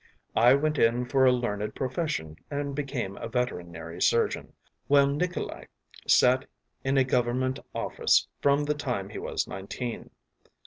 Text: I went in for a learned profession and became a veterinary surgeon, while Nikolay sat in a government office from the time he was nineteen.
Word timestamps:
I 0.35 0.55
went 0.55 0.79
in 0.79 1.05
for 1.05 1.25
a 1.27 1.31
learned 1.31 1.75
profession 1.75 2.37
and 2.49 2.73
became 2.73 3.17
a 3.17 3.27
veterinary 3.27 4.01
surgeon, 4.01 4.53
while 4.87 5.05
Nikolay 5.05 5.67
sat 6.07 6.45
in 6.83 6.97
a 6.97 7.03
government 7.03 7.59
office 7.75 8.27
from 8.41 8.63
the 8.63 8.73
time 8.73 9.09
he 9.09 9.19
was 9.19 9.47
nineteen. 9.47 10.09